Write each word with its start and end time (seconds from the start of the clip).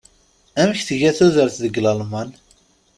Amek 0.61 0.79
tga 0.87 1.11
tudert 1.17 1.55
deg 1.63 1.75
Alman? 1.91 2.29